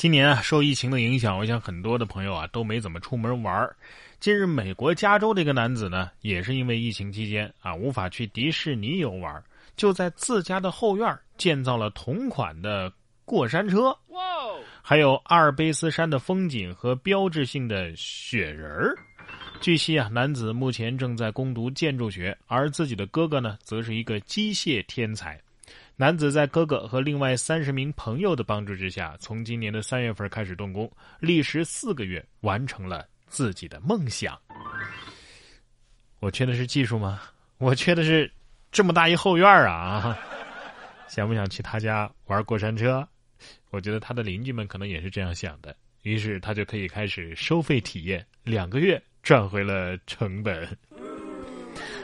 [0.00, 3.76] 今年啊，受疫情的影响，我想很多的朋友啊都没怎么出门玩儿。
[4.18, 9.44] 近日，美国加州的一个男子呢，也是因为疫情期间啊无法去迪士尼游玩，
[9.76, 12.90] 就在自家的后院建造了同款的
[13.26, 13.94] 过山车，
[14.80, 18.96] 还有阿尔卑斯山的风景和标志性的雪人儿。
[19.60, 25.38] 据悉啊，男子目前正在攻读建筑学，而自己的哥哥呢，则是一个机械天才。
[26.00, 34.40] 男子在哥哥和另外三十名朋友的帮助之下，从今年的三月份开始动工，历时四个月完成了自己的梦想。
[36.20, 37.20] 我缺的是技术吗？
[37.58, 38.32] 我缺的是
[38.72, 40.18] 这么大一后院啊！
[41.06, 43.06] 想不想去他家玩过山车？
[43.68, 50.66] 我觉得他的邻居们可能也是这样想的，于是他就可以开始收费体验，两个月赚回了成本。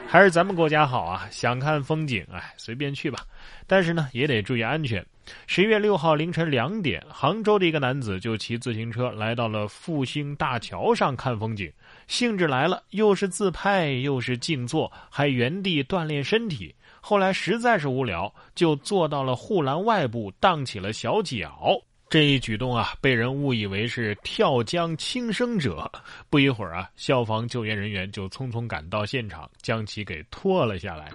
[0.09, 1.27] 还是咱们国家好啊！
[1.29, 3.19] 想看风景，哎，随便去吧。
[3.67, 5.05] 但是呢，也得注意安全。
[5.47, 11.69] 十一月六号凌晨两点，杭州的一个男子就骑自行车来到了复兴大桥上看风景，
[12.07, 16.73] 兴致来了，又是自拍，又是静坐，还原地锻炼身体。
[17.01, 21.81] 后来实在是无聊，就坐到了护栏外部，荡起了小脚。
[22.09, 25.91] 这一举动啊，被人误以为是跳江轻生者。
[26.29, 31.11] 不一会儿啊，消防救援人员就匆匆赶到现场，将其给拖了下来。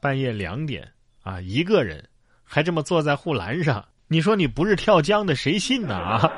[0.00, 2.04] 半夜两点啊，一个人
[2.42, 6.32] 还这么坐在护栏上，你说你不是跳江的，谁信呢啊？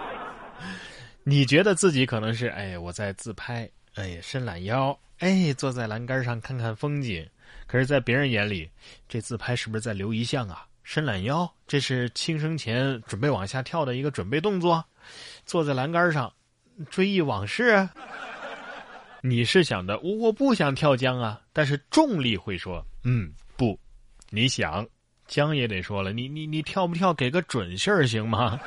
[1.24, 7.26] 你觉得自己可能是哎，我在自拍，哎，伸懒腰，哎，坐在栏杆上看看风景。
[7.66, 8.70] 可是，在别人眼里，
[9.08, 10.66] 这自拍是不是在留遗像啊？
[10.90, 14.82] 伸懒腰，这是轻生前准备往下跳的一个准备动作。
[15.44, 16.32] 坐在栏杆上，
[16.88, 17.86] 追忆往事。
[19.20, 21.38] 你是想的，我不想跳江啊。
[21.52, 23.78] 但是重力会说，嗯，不，
[24.30, 24.88] 你想，
[25.26, 27.12] 江也得说了，你你你跳不跳？
[27.12, 28.58] 给个准信儿行吗？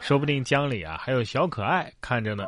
[0.00, 2.44] 说不定江里啊还有小可爱看着呢。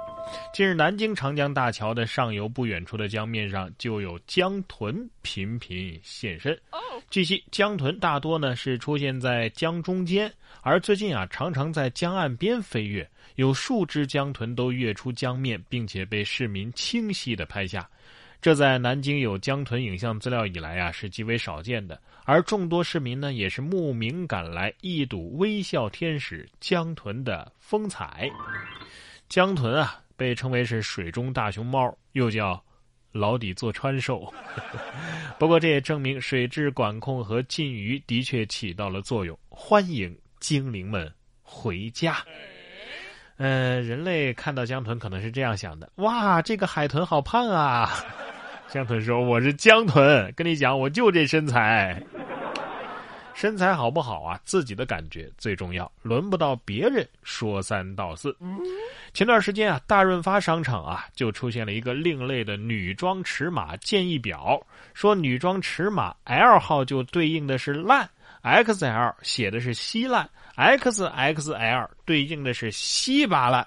[0.52, 6.58] 近日，南京长江大桥的上游不远处的江面上就有江豚频频现身。
[7.10, 10.32] 据悉，江豚大多呢是出现在江中间，
[10.62, 17.88] 而最近啊常常在江岸边飞跃，有数只江豚都跃出江面，并且被市民清晰的拍下。
[18.40, 22.00] 这在南京有江豚影像资料以来啊是极为少见的。
[22.24, 28.30] 而众多市民呢，也是慕名赶来一睹微笑天使江豚的风采。
[29.28, 32.62] 江豚啊，被称为是水中大熊猫，又叫
[33.12, 34.32] 牢底坐穿兽。
[35.38, 39.38] 不过，这也证明水质管控和禁渔的确起到了作用。
[39.48, 41.12] 欢迎精灵们
[41.42, 42.16] 回家。
[43.36, 47.90] 呃，人类看到江豚可能是这样想的：哇，这个海豚好胖啊！
[48.70, 52.00] 江豚说：“我是江豚，跟你讲，我就这身材。”
[53.34, 54.38] 身材好不好啊？
[54.44, 58.36] 自己的感觉最重要，轮不到别人说三道四。
[59.12, 64.64] 前段时间啊，大润发商场啊就出现了一个另类的女装尺码建议表，
[64.94, 68.08] 说女装尺码 L 号就对应的是烂
[68.44, 73.66] ，XL 写的是稀烂，XXL 对应的是稀巴烂。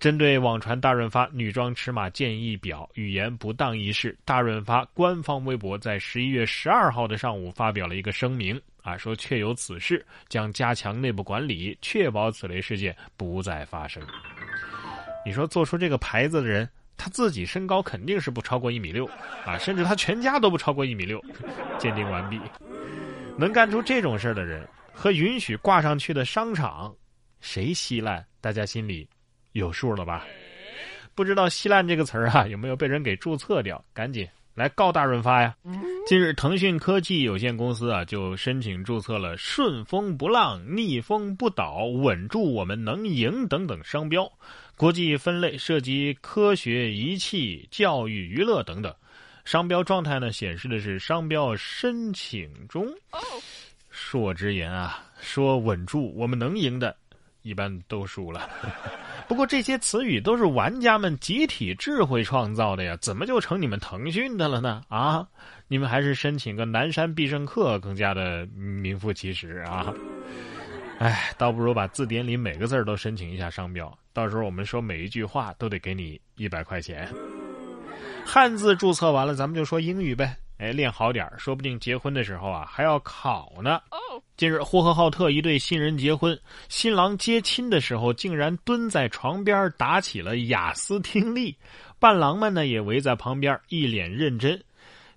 [0.00, 14.02] 针对网传大润发女装尺码建议表语言不当一事，大润发官方微博在十一月十二号的上午发表了一个声明，啊，说确有此事，将加强内部管理，确保此类事件不再发生。
[15.26, 19.04] 你说做出这个牌子的人，他自己身高肯定是不超过一米六，
[19.44, 21.22] 啊，甚至他全家都不超过一米六。
[21.78, 22.40] 鉴定完毕，
[23.36, 26.96] 能干出这种事儿的人和允许挂上去的商场，
[27.42, 28.24] 谁稀烂？
[28.40, 29.06] 大家心里。
[29.52, 30.26] 有数了吧？
[31.14, 33.84] 不知道“稀烂”这个词儿啊，有没有被人给注册掉？
[33.92, 35.54] 赶紧来告大润发呀！
[36.06, 44.30] 近日，腾讯科技有限公司啊就申请注册了“顺风不浪、逆风不倒、稳住我们能赢”等等商标，
[44.76, 48.94] 国际分类涉及科学仪器、教育、娱乐等等。
[49.44, 52.86] 商标状态呢显示的是商标申请中。
[53.92, 56.96] 恕我直言啊，说稳住我们能赢的，
[57.50, 58.48] 一般都输了。
[59.26, 64.82] 不过这些词语都是玩家们集体智慧创造的呀，怎么就成你们腾讯的了呢？
[64.88, 65.26] 啊，
[65.66, 69.92] 你们还是申请个南山必胜客更加的名副其实啊！
[71.00, 77.08] 哎，倒不如把字典里每个字都申请一下商标，到时候我们说每一句话都得给你一百块钱。
[78.24, 80.36] 汉字注册完了，咱们就说英语呗。
[80.60, 83.80] 哎，练好点说不定结婚的时候啊还要考呢。
[84.36, 91.56] 近日，呼和浩特一对新人结婚，新郎接亲的时候竟然蹲在床边打起了雅思听力，
[91.98, 94.62] 伴郎们呢也围在旁边一脸认真。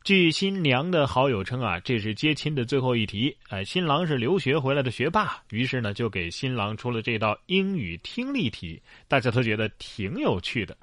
[0.05, 3.35] 据新娘的好友称啊，这是接亲的最后一题。
[3.49, 8.81] 哎，新郎是留学回来的学霸，于是呢就给新郎出了这道英语听力题。
[9.09, 10.77] 大家都觉得挺有趣的，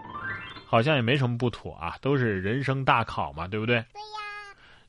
[0.67, 3.77] 好像也没什么不妥啊，都是人生大考嘛，对不对？
[3.95, 4.19] 对呀。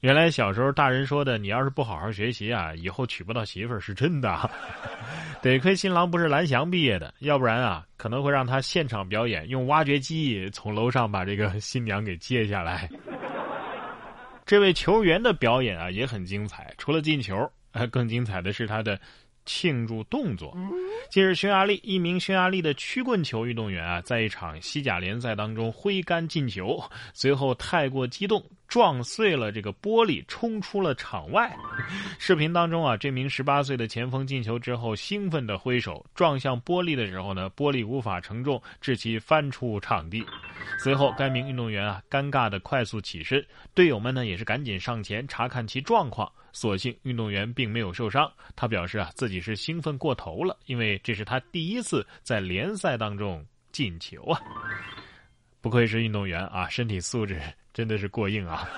[0.01, 4.49] 原来小时候大人说的，你要是不好好学习啊，以后娶不到媳妇儿是真的。
[5.43, 12.89] 得亏新郎不是蓝翔毕业的，要不然啊，可能会让他现场表演，用挖掘机从楼上把这个新娘给接下来。
[14.43, 17.47] 这位球员的表演啊也很精彩，除了进球，
[17.91, 18.99] 更精彩的是他的
[19.45, 20.57] 庆祝动作。
[21.11, 26.83] 近日，匈牙利一名匈牙利的曲棍球运动员啊，在一场西甲联赛当中挥杆进球，
[27.13, 28.43] 随后太过激动。
[28.71, 31.53] 撞碎了这个玻璃，冲出了场外。
[32.17, 40.25] 视频当中啊，这名十八岁的前锋进球之后，兴奋地挥手撞向玻璃的时候呢，玻璃无法承重，致其翻出场地。
[40.79, 46.31] 随后，该名运动员啊，尴尬地快速起身，队友们呢也是赶紧上前查看其状况。
[46.53, 48.31] 所幸运动员并没有受伤。
[48.55, 54.39] 他表示啊，自己是兴奋过头了，因为这是他第一次在联赛当中进球啊。
[55.61, 57.39] 不愧是运动员啊，身体素质。
[57.73, 58.69] 真的是过硬啊！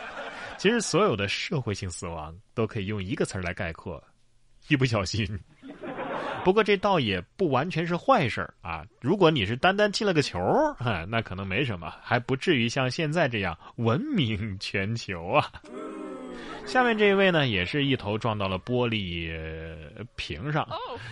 [0.60, 4.02] 其实所有的社会性死亡都可以用一个词儿来概括：
[4.68, 5.28] 一不小心。
[6.44, 8.86] 不过这倒也不完全是坏事儿啊！
[9.02, 10.40] 如果你是单单进了个球，
[11.08, 15.52] 那可能没什么，还不至于像现在这样闻名全球啊。
[16.66, 19.32] 下面这一位呢，也是一头撞到了玻璃
[20.16, 20.68] 瓶上。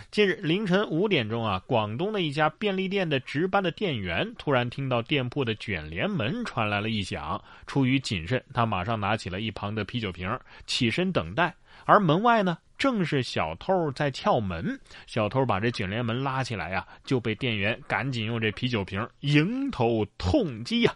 [0.10, 11.54] 近日凌晨五点钟啊，广东的一家便利店的值班的店员突然听到店铺的卷帘门传来了异响，出于谨慎，他马上拿起了一旁的啤酒瓶，起身等待。
[11.86, 14.80] 而门外呢，正是小偷在撬门。
[15.06, 20.96] 小偷把这卷帘门拉起来呀，就被店员赶紧用这啤酒瓶迎头痛击呀，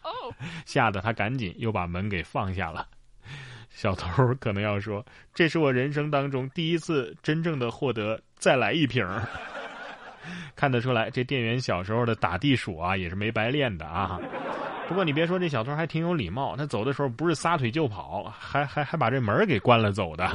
[0.66, 2.88] 吓得他赶紧又把门给放下了。
[3.76, 5.06] 小偷可能要说
[5.36, 9.06] ：“这是我人生当中第一次真正的获得再来一瓶。
[10.56, 14.18] ”看得出来，这店员小时候的打地鼠啊，也是没白练的啊。
[14.88, 20.26] 不过你别说，这小偷还挺有礼貌，他走的时候不是撒腿就跑，还还还把这门给关了走的。